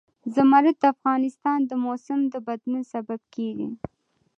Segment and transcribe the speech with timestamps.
[0.35, 3.69] زمرد د افغانستان د موسم د بدلون سبب کېږي.